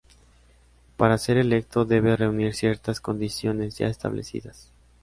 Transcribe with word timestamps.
Para 0.97 1.19
ser 1.19 1.37
electo, 1.37 1.85
debe 1.85 2.17
reunir 2.17 2.55
ciertas 2.55 2.99
condiciones 2.99 3.77
ya 3.77 3.85
establecidas. 3.85 4.71